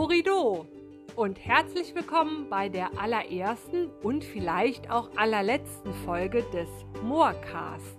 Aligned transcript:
Horrido 0.00 0.66
und 1.14 1.38
herzlich 1.44 1.94
willkommen 1.94 2.48
bei 2.48 2.70
der 2.70 2.98
allerersten 2.98 3.90
und 4.02 4.24
vielleicht 4.24 4.88
auch 4.88 5.14
allerletzten 5.14 5.92
Folge 5.92 6.42
des 6.54 6.70
Moorcast. 7.02 7.98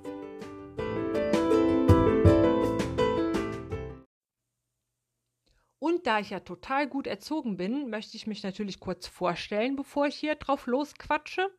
Und 5.78 6.08
da 6.08 6.20
ich 6.20 6.32
ja 6.32 6.40
total 6.40 6.88
gut 6.88 7.06
erzogen 7.06 7.56
bin, 7.56 7.92
möchte 7.92 8.18
ich 8.18 8.26
mich 8.26 8.42
natürlich 8.42 8.80
kurz 8.80 9.06
vorstellen, 9.06 9.76
bevor 9.76 10.08
ich 10.08 10.16
hier 10.16 10.34
drauf 10.34 10.66
losquatsche. 10.66 11.52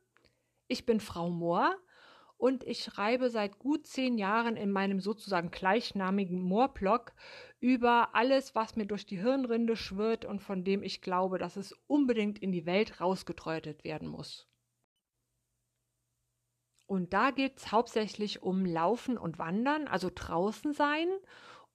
Ich 0.66 0.84
bin 0.84 0.98
Frau 0.98 1.30
Mohr 1.30 1.76
und 2.42 2.64
ich 2.64 2.82
schreibe 2.82 3.30
seit 3.30 3.60
gut 3.60 3.86
zehn 3.86 4.18
Jahren 4.18 4.56
in 4.56 4.72
meinem 4.72 4.98
sozusagen 4.98 5.52
gleichnamigen 5.52 6.42
Moorblog 6.42 7.12
über 7.60 8.16
alles, 8.16 8.56
was 8.56 8.74
mir 8.74 8.84
durch 8.84 9.06
die 9.06 9.20
Hirnrinde 9.20 9.76
schwirrt 9.76 10.24
und 10.24 10.42
von 10.42 10.64
dem 10.64 10.82
ich 10.82 11.02
glaube, 11.02 11.38
dass 11.38 11.54
es 11.54 11.72
unbedingt 11.86 12.40
in 12.40 12.50
die 12.50 12.66
Welt 12.66 13.00
rausgetreutet 13.00 13.84
werden 13.84 14.08
muss. 14.08 14.48
Und 16.86 17.12
da 17.12 17.30
geht 17.30 17.58
es 17.58 17.70
hauptsächlich 17.70 18.42
um 18.42 18.66
Laufen 18.66 19.18
und 19.18 19.38
Wandern, 19.38 19.86
also 19.86 20.10
draußen 20.12 20.72
sein, 20.72 21.06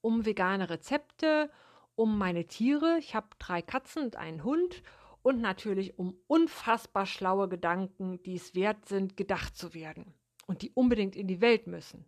um 0.02 0.26
vegane 0.26 0.70
Rezepte, 0.70 1.50
um 1.96 2.18
meine 2.18 2.46
Tiere. 2.46 2.98
Ich 3.00 3.16
habe 3.16 3.30
drei 3.40 3.62
Katzen 3.62 4.04
und 4.04 4.18
einen 4.18 4.44
Hund 4.44 4.84
und 5.22 5.40
natürlich 5.40 5.98
um 5.98 6.20
unfassbar 6.28 7.06
schlaue 7.06 7.48
Gedanken, 7.48 8.22
die 8.24 8.36
es 8.36 8.54
wert 8.54 8.86
sind, 8.86 9.16
gedacht 9.16 9.56
zu 9.56 9.74
werden 9.74 10.14
und 10.48 10.64
die 10.64 10.72
unbedingt 10.72 11.16
in 11.16 11.28
die 11.28 11.42
Welt 11.42 11.68
müssen. 11.68 12.06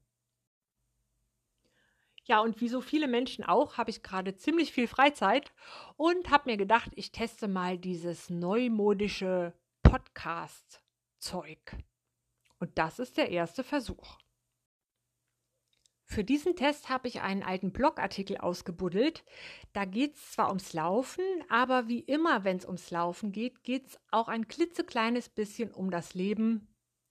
Ja, 2.24 2.42
und 2.42 2.62
wie 2.62 2.70
so 2.70 2.82
viele 2.82 3.08
Menschen 3.08 3.44
auch, 3.44 3.78
habe 3.78 3.90
ich 3.90 4.04
gerade 4.04 4.36
ziemlich 4.36 4.72
viel 4.72 4.88
Freizeit 4.88 5.52
und 5.98 6.30
habe 6.30 6.52
mir 6.52 6.58
gedacht, 6.58 6.92
ich 6.96 7.12
teste 7.12 7.48
mal 7.48 7.78
dieses 7.78 8.30
neumodische 8.30 9.54
Podcast-Zeug. 9.82 11.76
Und 12.60 12.78
das 12.78 13.00
ist 13.00 13.18
der 13.18 13.30
erste 13.30 13.64
Versuch. 13.64 14.18
Für 16.04 16.24
diesen 16.24 16.56
Test 16.56 16.90
habe 16.90 17.08
ich 17.08 17.22
einen 17.22 17.44
alten 17.44 17.72
Blogartikel 17.72 18.38
ausgebuddelt. 18.38 19.24
Da 19.74 19.86
geht 19.86 20.16
es 20.16 20.32
zwar 20.32 20.50
ums 20.50 20.74
Laufen, 20.74 21.24
aber 21.50 21.88
wie 21.88 22.00
immer, 22.00 22.44
wenn 22.44 22.58
es 22.58 22.66
ums 22.66 22.92
Laufen 22.92 23.32
geht, 23.32 23.64
geht 23.64 23.88
es 23.88 24.00
auch 24.12 24.28
ein 24.28 24.48
klitzekleines 24.48 25.30
bisschen 25.30 25.72
um 25.72 25.90
das 25.92 26.14
Leben 26.16 26.68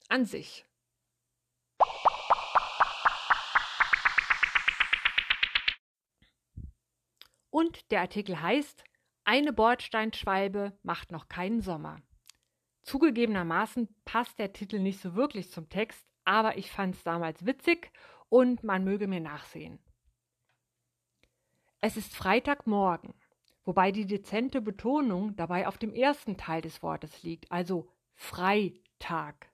an 0.09 0.25
sich. 0.25 0.68
Und 7.59 7.91
der 7.91 7.99
Artikel 7.99 8.41
heißt 8.41 8.85
Eine 9.25 9.51
Bordsteinschwalbe 9.51 10.79
macht 10.81 11.11
noch 11.11 11.27
keinen 11.27 11.59
Sommer. 11.59 12.01
Zugegebenermaßen 12.83 13.93
passt 14.05 14.39
der 14.39 14.53
Titel 14.53 14.79
nicht 14.79 15.01
so 15.01 15.13
wirklich 15.13 15.51
zum 15.51 15.67
Text, 15.67 16.07
aber 16.23 16.57
ich 16.57 16.71
fand 16.71 16.95
es 16.95 17.03
damals 17.03 17.45
witzig 17.45 17.91
und 18.29 18.63
man 18.63 18.85
möge 18.85 19.07
mir 19.07 19.19
nachsehen. 19.19 19.77
Es 21.81 21.97
ist 21.97 22.15
Freitagmorgen, 22.15 23.13
wobei 23.65 23.91
die 23.91 24.05
dezente 24.05 24.61
Betonung 24.61 25.35
dabei 25.35 25.67
auf 25.67 25.77
dem 25.77 25.93
ersten 25.93 26.37
Teil 26.37 26.61
des 26.61 26.81
Wortes 26.81 27.23
liegt, 27.23 27.51
also 27.51 27.91
Freitag. 28.15 29.51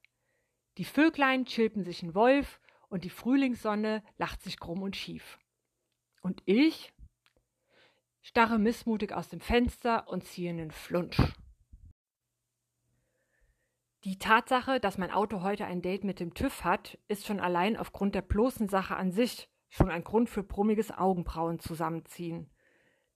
Die 0.77 0.85
Vöglein 0.85 1.45
chilpen 1.45 1.83
sich 1.83 2.03
in 2.03 2.13
Wolf 2.13 2.61
und 2.87 3.03
die 3.03 3.09
Frühlingssonne 3.09 4.03
lacht 4.19 4.43
sich 4.43 4.59
krumm 4.59 4.83
und 4.83 4.95
schief. 4.95 5.39
Und 6.21 6.43
ich 6.45 6.94
starre 8.35 8.59
missmutig 8.59 9.13
aus 9.13 9.29
dem 9.29 9.39
Fenster 9.39 10.09
und 10.09 10.25
ziehe 10.25 10.49
einen 10.49 10.71
Flunsch. 10.71 11.17
Die 14.03 14.19
Tatsache, 14.19 14.81
dass 14.81 14.97
mein 14.97 15.09
Auto 15.09 15.41
heute 15.41 15.63
ein 15.63 15.81
Date 15.81 16.03
mit 16.03 16.19
dem 16.19 16.33
TÜV 16.33 16.65
hat, 16.65 16.97
ist 17.07 17.25
schon 17.25 17.39
allein 17.39 17.77
aufgrund 17.77 18.13
der 18.13 18.23
bloßen 18.23 18.67
Sache 18.67 18.97
an 18.97 19.13
sich 19.13 19.47
schon 19.69 19.89
ein 19.89 20.03
Grund 20.03 20.29
für 20.29 20.43
brummiges 20.43 20.91
Augenbrauen 20.91 21.59
zusammenziehen. 21.59 22.49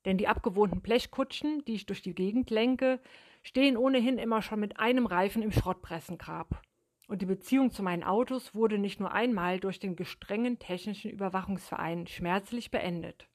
Denn 0.05 0.17
die 0.17 0.29
abgewohnten 0.29 0.79
Blechkutschen, 0.79 1.65
die 1.65 1.73
ich 1.73 1.85
durch 1.85 2.01
die 2.01 2.15
Gegend 2.15 2.49
lenke, 2.49 3.01
stehen 3.43 3.75
ohnehin 3.75 4.19
immer 4.19 4.41
schon 4.41 4.61
mit 4.61 4.79
einem 4.79 5.05
Reifen 5.05 5.41
im 5.41 5.51
Schrottpressengrab. 5.51 6.61
Und 7.09 7.21
die 7.21 7.25
Beziehung 7.25 7.71
zu 7.71 7.83
meinen 7.83 8.05
Autos 8.05 8.55
wurde 8.55 8.77
nicht 8.77 9.01
nur 9.01 9.11
einmal 9.11 9.59
durch 9.59 9.79
den 9.79 9.97
gestrengen 9.97 10.59
technischen 10.59 11.11
Überwachungsverein 11.11 12.07
schmerzlich 12.07 12.71
beendet. 12.71 13.28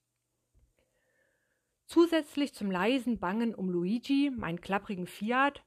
Zusätzlich 1.87 2.55
zum 2.55 2.71
leisen 2.71 3.19
Bangen 3.19 3.55
um 3.55 3.69
Luigi, 3.69 4.31
meinen 4.34 4.61
klapprigen 4.61 5.06
Fiat, 5.06 5.62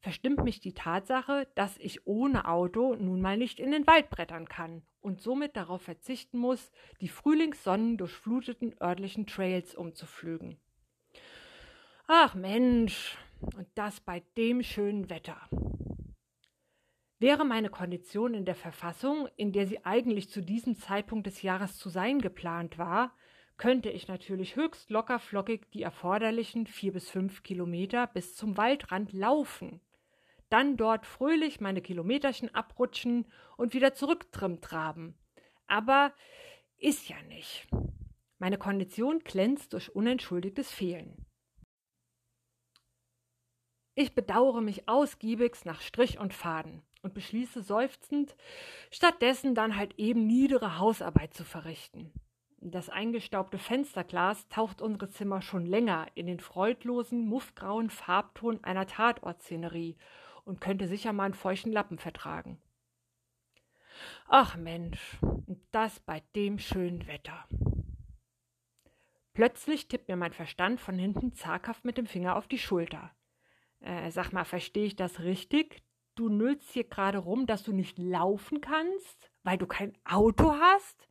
verstimmt 0.00 0.42
mich 0.44 0.60
die 0.60 0.72
Tatsache, 0.72 1.46
dass 1.54 1.76
ich 1.78 2.06
ohne 2.06 2.48
Auto 2.48 2.96
nun 2.96 3.20
mal 3.20 3.36
nicht 3.36 3.60
in 3.60 3.70
den 3.70 3.86
Wald 3.86 4.10
brettern 4.10 4.48
kann 4.48 4.82
und 5.00 5.20
somit 5.20 5.56
darauf 5.56 5.82
verzichten 5.82 6.38
muss, 6.38 6.72
die 7.00 7.08
Frühlingssonnen 7.08 7.96
durchfluteten 7.96 8.74
örtlichen 8.80 9.26
Trails 9.26 9.74
umzuflügen. 9.74 10.58
Ach 12.06 12.34
Mensch, 12.34 13.16
und 13.56 13.68
das 13.74 14.00
bei 14.00 14.22
dem 14.36 14.62
schönen 14.62 15.08
Wetter. 15.10 15.48
Wäre 17.18 17.44
meine 17.44 17.68
Kondition 17.68 18.32
in 18.34 18.46
der 18.46 18.54
Verfassung, 18.54 19.28
in 19.36 19.52
der 19.52 19.66
sie 19.66 19.84
eigentlich 19.84 20.30
zu 20.30 20.40
diesem 20.40 20.76
Zeitpunkt 20.76 21.26
des 21.26 21.42
Jahres 21.42 21.76
zu 21.76 21.90
sein 21.90 22.18
geplant 22.18 22.78
war, 22.78 23.14
könnte 23.60 23.90
ich 23.90 24.08
natürlich 24.08 24.56
höchst 24.56 24.88
locker 24.88 25.18
flockig 25.18 25.70
die 25.72 25.82
erforderlichen 25.82 26.66
vier 26.66 26.94
bis 26.94 27.10
fünf 27.10 27.42
Kilometer 27.42 28.06
bis 28.06 28.34
zum 28.34 28.56
Waldrand 28.56 29.12
laufen. 29.12 29.82
Dann 30.48 30.78
dort 30.78 31.04
fröhlich 31.04 31.60
meine 31.60 31.82
Kilometerchen 31.82 32.54
abrutschen 32.54 33.26
und 33.58 33.74
wieder 33.74 33.92
zurücktrimtraben. 33.92 35.14
Aber 35.66 36.14
ist 36.78 37.10
ja 37.10 37.20
nicht. 37.28 37.68
Meine 38.38 38.56
Kondition 38.56 39.18
glänzt 39.18 39.74
durch 39.74 39.94
unentschuldigtes 39.94 40.72
Fehlen. 40.72 41.26
Ich 43.94 44.14
bedauere 44.14 44.62
mich 44.62 44.88
ausgiebigst 44.88 45.66
nach 45.66 45.82
Strich 45.82 46.18
und 46.18 46.32
Faden 46.32 46.82
und 47.02 47.12
beschließe 47.12 47.60
seufzend, 47.60 48.34
stattdessen 48.90 49.54
dann 49.54 49.76
halt 49.76 49.98
eben 49.98 50.26
niedere 50.26 50.78
Hausarbeit 50.78 51.34
zu 51.34 51.44
verrichten. 51.44 52.10
Das 52.62 52.90
eingestaubte 52.90 53.58
Fensterglas 53.58 54.46
taucht 54.48 54.82
unsere 54.82 55.08
Zimmer 55.08 55.40
schon 55.40 55.64
länger 55.64 56.08
in 56.14 56.26
den 56.26 56.40
freudlosen, 56.40 57.26
muffgrauen 57.26 57.88
Farbton 57.88 58.62
einer 58.62 58.86
Tatortszenerie 58.86 59.96
und 60.44 60.60
könnte 60.60 60.86
sicher 60.86 61.14
mal 61.14 61.24
einen 61.24 61.34
feuchten 61.34 61.72
Lappen 61.72 61.98
vertragen. 61.98 62.60
Ach 64.28 64.56
Mensch, 64.56 65.18
das 65.70 66.00
bei 66.00 66.22
dem 66.36 66.58
schönen 66.58 67.06
Wetter. 67.06 67.46
Plötzlich 69.32 69.88
tippt 69.88 70.08
mir 70.08 70.16
mein 70.16 70.34
Verstand 70.34 70.80
von 70.80 70.98
hinten 70.98 71.32
zaghaft 71.32 71.86
mit 71.86 71.96
dem 71.96 72.06
Finger 72.06 72.36
auf 72.36 72.46
die 72.46 72.58
Schulter. 72.58 73.10
Äh, 73.80 74.10
sag 74.10 74.32
mal, 74.32 74.44
verstehe 74.44 74.84
ich 74.84 74.96
das 74.96 75.20
richtig? 75.20 75.82
Du 76.14 76.28
nüllst 76.28 76.70
hier 76.72 76.84
gerade 76.84 77.18
rum, 77.18 77.46
dass 77.46 77.62
du 77.62 77.72
nicht 77.72 77.96
laufen 77.96 78.60
kannst, 78.60 79.30
weil 79.44 79.56
du 79.56 79.66
kein 79.66 79.96
Auto 80.04 80.52
hast? 80.52 81.09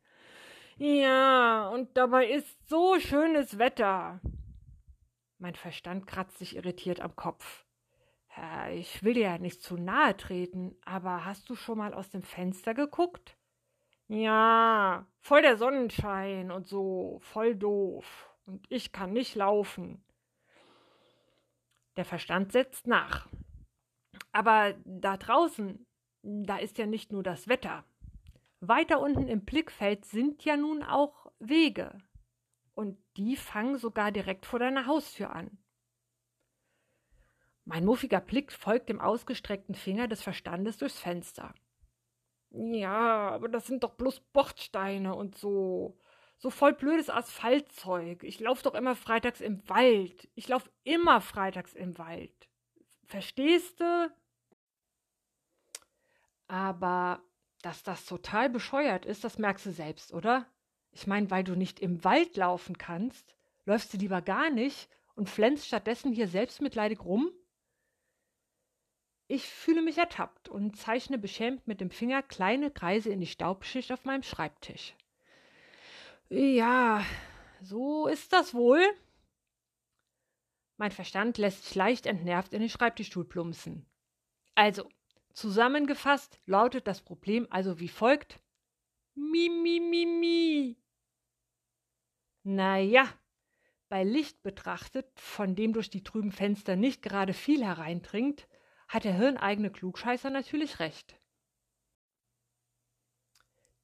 Ja, 0.82 1.68
und 1.68 1.94
dabei 1.98 2.30
ist 2.30 2.66
so 2.66 2.98
schönes 2.98 3.58
Wetter. 3.58 4.18
Mein 5.36 5.54
Verstand 5.54 6.06
kratzt 6.06 6.38
sich 6.38 6.56
irritiert 6.56 7.02
am 7.02 7.14
Kopf. 7.14 7.66
Ich 8.70 9.02
will 9.02 9.12
dir 9.12 9.24
ja 9.24 9.36
nicht 9.36 9.60
zu 9.60 9.76
nahe 9.76 10.16
treten, 10.16 10.74
aber 10.86 11.26
hast 11.26 11.50
du 11.50 11.54
schon 11.54 11.76
mal 11.76 11.92
aus 11.92 12.08
dem 12.08 12.22
Fenster 12.22 12.72
geguckt? 12.72 13.36
Ja, 14.08 15.06
voll 15.20 15.42
der 15.42 15.58
Sonnenschein 15.58 16.50
und 16.50 16.66
so, 16.66 17.18
voll 17.24 17.54
doof. 17.56 18.30
Und 18.46 18.64
ich 18.70 18.90
kann 18.90 19.12
nicht 19.12 19.34
laufen. 19.34 20.02
Der 21.98 22.06
Verstand 22.06 22.52
setzt 22.52 22.86
nach. 22.86 23.28
Aber 24.32 24.72
da 24.86 25.18
draußen, 25.18 25.84
da 26.22 26.56
ist 26.56 26.78
ja 26.78 26.86
nicht 26.86 27.12
nur 27.12 27.22
das 27.22 27.48
Wetter. 27.48 27.84
Weiter 28.60 29.00
unten 29.00 29.26
im 29.26 29.44
Blickfeld 29.44 30.04
sind 30.04 30.44
ja 30.44 30.56
nun 30.56 30.82
auch 30.82 31.32
Wege. 31.38 31.98
Und 32.74 32.98
die 33.16 33.36
fangen 33.36 33.78
sogar 33.78 34.12
direkt 34.12 34.46
vor 34.46 34.58
deiner 34.58 34.86
Haustür 34.86 35.34
an. 35.34 35.58
Mein 37.64 37.84
muffiger 37.84 38.20
Blick 38.20 38.52
folgt 38.52 38.88
dem 38.88 39.00
ausgestreckten 39.00 39.74
Finger 39.74 40.08
des 40.08 40.22
Verstandes 40.22 40.76
durchs 40.78 40.98
Fenster. 40.98 41.54
Ja, 42.50 43.30
aber 43.30 43.48
das 43.48 43.66
sind 43.66 43.84
doch 43.84 43.94
bloß 43.94 44.20
Bordsteine 44.32 45.14
und 45.14 45.38
so. 45.38 45.98
So 46.38 46.50
voll 46.50 46.72
blödes 46.72 47.10
Asphaltzeug. 47.10 48.24
Ich 48.24 48.40
laufe 48.40 48.62
doch 48.64 48.74
immer 48.74 48.96
freitags 48.96 49.40
im 49.40 49.68
Wald. 49.68 50.28
Ich 50.34 50.48
laufe 50.48 50.70
immer 50.84 51.20
freitags 51.20 51.74
im 51.74 51.96
Wald. 51.98 52.48
Verstehst 53.04 53.78
du? 53.78 54.10
Aber 56.48 57.22
dass 57.62 57.82
das 57.82 58.06
total 58.06 58.50
bescheuert 58.50 59.04
ist, 59.04 59.24
das 59.24 59.38
merkst 59.38 59.66
du 59.66 59.72
selbst, 59.72 60.12
oder? 60.12 60.46
Ich 60.92 61.06
meine, 61.06 61.30
weil 61.30 61.44
du 61.44 61.54
nicht 61.54 61.80
im 61.80 62.02
Wald 62.04 62.36
laufen 62.36 62.78
kannst, 62.78 63.36
läufst 63.64 63.92
du 63.92 63.98
lieber 63.98 64.22
gar 64.22 64.50
nicht 64.50 64.88
und 65.14 65.28
flänzt 65.28 65.66
stattdessen 65.66 66.12
hier 66.12 66.28
selbstmitleidig 66.28 67.04
rum? 67.04 67.30
Ich 69.28 69.46
fühle 69.46 69.82
mich 69.82 69.98
ertappt 69.98 70.48
und 70.48 70.76
zeichne 70.76 71.16
beschämt 71.16 71.68
mit 71.68 71.80
dem 71.80 71.90
Finger 71.90 72.22
kleine 72.22 72.70
Kreise 72.70 73.10
in 73.10 73.20
die 73.20 73.26
Staubschicht 73.26 73.92
auf 73.92 74.04
meinem 74.04 74.24
Schreibtisch. 74.24 74.96
Ja, 76.28 77.04
so 77.60 78.08
ist 78.08 78.32
das 78.32 78.54
wohl. 78.54 78.82
Mein 80.78 80.90
Verstand 80.90 81.38
lässt 81.38 81.64
sich 81.64 81.74
leicht 81.74 82.06
entnervt 82.06 82.54
in 82.54 82.60
den 82.60 82.70
Schreibtischstuhl 82.70 83.24
plumpsen. 83.24 83.86
Also, 84.54 84.88
zusammengefasst 85.32 86.38
lautet 86.46 86.86
das 86.86 87.02
Problem 87.02 87.46
also 87.50 87.80
wie 87.80 87.88
folgt: 87.88 88.40
Mi, 89.14 89.48
mi, 89.48 89.80
mi, 89.80 90.06
mi. 90.06 90.76
Naja, 92.42 93.06
bei 93.88 94.04
Licht 94.04 94.42
betrachtet, 94.42 95.06
von 95.18 95.54
dem 95.54 95.72
durch 95.72 95.90
die 95.90 96.02
trüben 96.02 96.32
Fenster 96.32 96.76
nicht 96.76 97.02
gerade 97.02 97.34
viel 97.34 97.64
hereindringt, 97.64 98.48
hat 98.88 99.04
der 99.04 99.14
hirneigene 99.14 99.70
Klugscheißer 99.70 100.30
natürlich 100.30 100.78
recht. 100.78 101.20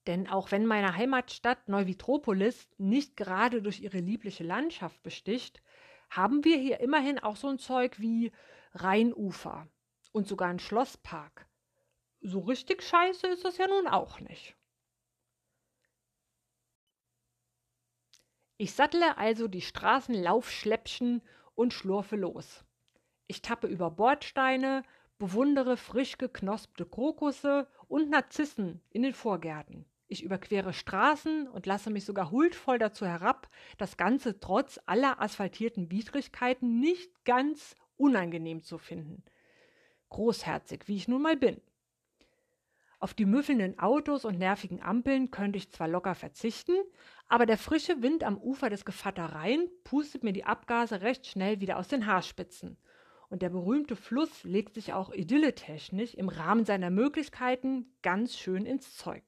Denn 0.06 0.28
auch 0.28 0.52
wenn 0.52 0.66
meine 0.66 0.94
Heimatstadt 0.94 1.68
Neuvitropolis 1.68 2.68
nicht 2.78 3.16
gerade 3.16 3.60
durch 3.60 3.80
ihre 3.80 3.98
liebliche 3.98 4.44
Landschaft 4.44 5.02
besticht, 5.02 5.60
haben 6.08 6.44
wir 6.44 6.56
hier 6.56 6.80
immerhin 6.80 7.18
auch 7.18 7.36
so 7.36 7.48
ein 7.48 7.58
Zeug 7.58 7.98
wie 7.98 8.30
Rheinufer 8.72 9.68
und 10.16 10.26
sogar 10.26 10.48
einen 10.48 10.58
Schlosspark. 10.58 11.46
So 12.22 12.40
richtig 12.40 12.82
scheiße 12.82 13.26
ist 13.26 13.44
das 13.44 13.58
ja 13.58 13.66
nun 13.68 13.86
auch 13.86 14.18
nicht. 14.20 14.56
Ich 18.56 18.72
sattle 18.72 19.18
also 19.18 19.46
die 19.46 19.60
Straßenlaufschläppchen 19.60 21.20
und 21.54 21.74
schlurfe 21.74 22.16
los. 22.16 22.64
Ich 23.26 23.42
tappe 23.42 23.66
über 23.66 23.90
Bordsteine, 23.90 24.84
bewundere 25.18 25.76
frisch 25.76 26.16
geknospte 26.16 26.86
Krokusse 26.86 27.68
und 27.86 28.08
Narzissen 28.08 28.80
in 28.88 29.02
den 29.02 29.12
Vorgärten. 29.12 29.84
Ich 30.08 30.22
überquere 30.22 30.72
Straßen 30.72 31.46
und 31.46 31.66
lasse 31.66 31.90
mich 31.90 32.06
sogar 32.06 32.30
huldvoll 32.30 32.78
dazu 32.78 33.04
herab, 33.04 33.50
das 33.76 33.98
Ganze 33.98 34.40
trotz 34.40 34.80
aller 34.86 35.20
asphaltierten 35.20 35.90
Widrigkeiten 35.90 36.80
nicht 36.80 37.26
ganz 37.26 37.76
unangenehm 37.98 38.62
zu 38.62 38.78
finden. 38.78 39.22
Großherzig, 40.10 40.86
wie 40.86 40.96
ich 40.96 41.08
nun 41.08 41.22
mal 41.22 41.36
bin. 41.36 41.60
Auf 42.98 43.12
die 43.12 43.26
müffelnden 43.26 43.78
Autos 43.78 44.24
und 44.24 44.38
nervigen 44.38 44.82
Ampeln 44.82 45.30
könnte 45.30 45.58
ich 45.58 45.70
zwar 45.70 45.86
locker 45.86 46.14
verzichten, 46.14 46.76
aber 47.28 47.44
der 47.44 47.58
frische 47.58 48.02
Wind 48.02 48.24
am 48.24 48.38
Ufer 48.38 48.70
des 48.70 48.84
Gevatter 48.84 49.26
Rhein 49.26 49.68
pustet 49.84 50.24
mir 50.24 50.32
die 50.32 50.44
Abgase 50.44 51.02
recht 51.02 51.26
schnell 51.26 51.60
wieder 51.60 51.78
aus 51.78 51.88
den 51.88 52.06
Haarspitzen. 52.06 52.78
Und 53.28 53.42
der 53.42 53.50
berühmte 53.50 53.96
Fluss 53.96 54.44
legt 54.44 54.74
sich 54.74 54.92
auch 54.92 55.12
idylletechnisch 55.12 56.14
im 56.14 56.28
Rahmen 56.28 56.64
seiner 56.64 56.90
Möglichkeiten 56.90 57.92
ganz 58.00 58.38
schön 58.38 58.64
ins 58.64 58.96
Zeug. 58.96 59.24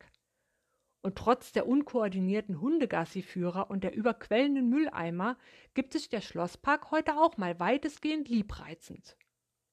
Und 1.02 1.16
trotz 1.16 1.52
der 1.52 1.66
unkoordinierten 1.66 2.60
Hundegassiführer 2.60 3.70
und 3.70 3.84
der 3.84 3.94
überquellenden 3.94 4.68
Mülleimer 4.68 5.36
gibt 5.74 5.92
sich 5.92 6.08
der 6.08 6.20
Schlosspark 6.20 6.90
heute 6.90 7.16
auch 7.16 7.36
mal 7.36 7.58
weitestgehend 7.60 8.28
liebreizend. 8.28 9.16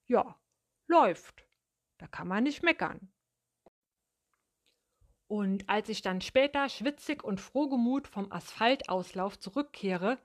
Ja, 0.08 0.36
läuft. 0.88 1.46
Da 1.98 2.08
kann 2.08 2.28
man 2.28 2.44
nicht 2.44 2.64
meckern. 2.64 3.12
Und 5.28 5.70
als 5.70 5.90
ich 5.90 6.02
dann 6.02 6.22
später 6.22 6.70
schwitzig 6.70 7.24
und 7.24 7.42
frohgemut 7.42 8.08
vom 8.08 8.32
Asphaltauslauf 8.32 9.40
zurückkehre, 9.40 10.20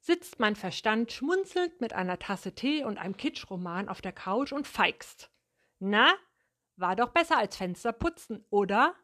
sitzt 0.00 0.38
mein 0.40 0.56
Verstand 0.56 1.12
schmunzelnd 1.12 1.80
mit 1.80 1.92
einer 1.92 2.18
Tasse 2.18 2.54
Tee 2.54 2.84
und 2.84 2.96
einem 2.96 3.16
Kitschroman 3.16 3.88
auf 3.88 4.00
der 4.00 4.12
Couch 4.12 4.52
und 4.52 4.66
feigst. 4.66 5.30
Na, 5.78 6.14
war 6.76 6.96
doch 6.96 7.10
besser 7.10 7.38
als 7.38 7.56
Fenster 7.56 7.92
putzen, 7.92 8.44
oder? 8.50 8.94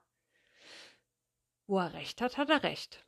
Wo 1.66 1.78
er 1.78 1.92
recht 1.92 2.20
hat, 2.20 2.38
hat 2.38 2.50
er 2.50 2.62
recht. 2.62 3.04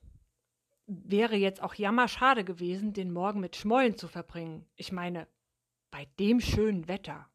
Wäre 0.86 1.36
jetzt 1.36 1.62
auch 1.62 1.74
jammerschade 1.74 2.44
gewesen, 2.44 2.92
den 2.92 3.12
Morgen 3.12 3.40
mit 3.40 3.56
Schmollen 3.56 3.96
zu 3.96 4.06
verbringen. 4.08 4.68
Ich 4.76 4.92
meine, 4.92 5.26
bei 5.90 6.06
dem 6.18 6.40
schönen 6.40 6.88
Wetter. 6.88 7.30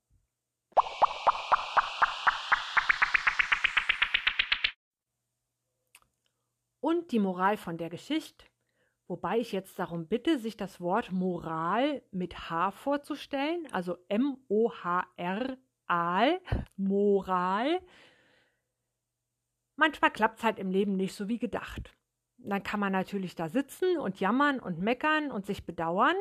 Und 6.80 7.12
die 7.12 7.20
Moral 7.20 7.58
von 7.58 7.78
der 7.78 7.90
Geschichte, 7.90 8.46
wobei 9.08 9.40
ich 9.40 9.52
jetzt 9.52 9.78
darum 9.80 10.08
bitte, 10.08 10.40
sich 10.40 10.56
das 10.56 10.80
Wort 10.80 11.12
Moral 11.12 12.02
mit 12.12 12.50
H 12.50 12.72
vorzustellen, 12.72 13.68
also 13.72 13.98
M-O-H-R-Al, 14.08 15.60
Moral. 16.78 17.82
Manchmal 19.76 20.12
klappt 20.12 20.40
es 20.40 20.44
halt 20.44 20.60
im 20.60 20.70
Leben 20.70 20.96
nicht 20.96 21.14
so 21.16 21.28
wie 21.28 21.40
gedacht. 21.40 21.96
Dann 22.38 22.64
kann 22.64 22.80
man 22.80 22.94
natürlich 22.94 23.36
da 23.36 23.50
sitzen 23.50 23.98
und 23.98 24.20
jammern 24.20 24.60
und 24.60 24.80
meckern 24.80 25.32
und 25.32 25.46
sich 25.46 25.66
bedauern. 25.66 26.16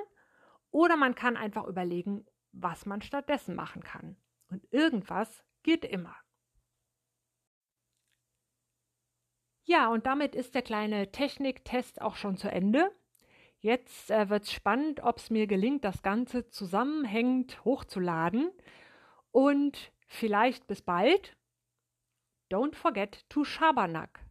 Oder 0.71 0.97
man 0.97 1.15
kann 1.15 1.37
einfach 1.37 1.67
überlegen, 1.67 2.27
was 2.53 2.87
man 2.87 3.03
stattdessen 3.03 3.55
machen 3.55 3.83
kann. 3.83 4.17
Und 4.51 4.67
irgendwas 4.73 5.45
geht 5.63 5.85
immer. 5.85 6.17
Ja, 9.69 9.89
und 9.89 10.07
damit 10.07 10.35
ist 10.35 10.55
der 10.55 10.63
kleine 10.63 11.13
Techniktest 11.13 12.01
auch 12.01 12.17
schon 12.17 12.39
zu 12.39 12.51
Ende. 12.51 12.91
Jetzt 13.59 14.11
äh, 14.11 14.31
wird 14.31 14.45
es 14.45 14.53
spannend, 14.53 15.01
ob 15.01 15.19
es 15.19 15.29
mir 15.29 15.47
gelingt, 15.47 15.85
das 15.85 16.01
Ganze 16.01 16.49
zusammenhängend 16.49 17.63
hochzuladen. 17.67 18.51
Und 19.31 19.93
vielleicht 20.07 20.67
bis 20.69 20.81
bald. 20.81 21.37
Don't 22.51 22.75
forget 22.75 23.29
to 23.29 23.45
Schabernack. 23.45 24.25